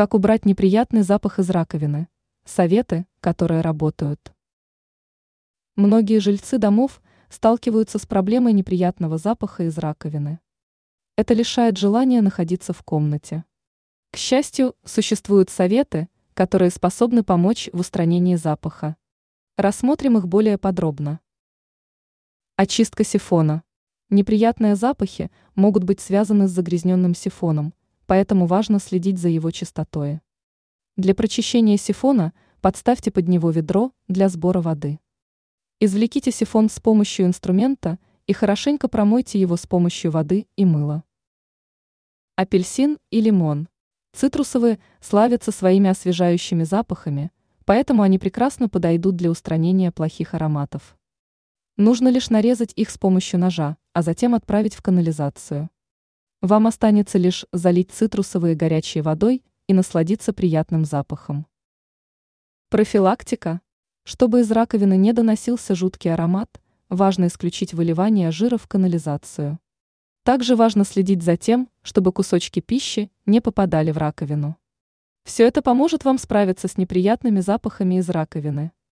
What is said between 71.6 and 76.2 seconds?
чтобы кусочки пищи не попадали в раковину. Все это поможет вам